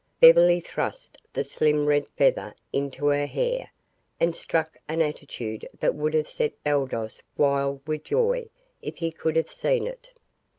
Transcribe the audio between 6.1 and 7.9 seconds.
have set Baldos wild